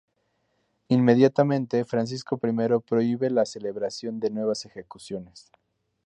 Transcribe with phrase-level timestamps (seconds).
[0.87, 5.51] Inmediatamente, Francisco I prohíbe la celebración de nuevas ejecuciones.